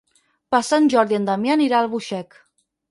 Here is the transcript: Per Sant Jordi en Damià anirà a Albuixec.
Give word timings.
Per 0.55 0.61
Sant 0.69 0.89
Jordi 0.95 1.19
en 1.21 1.31
Damià 1.31 1.59
anirà 1.61 1.79
a 1.81 1.87
Albuixec. 1.87 2.39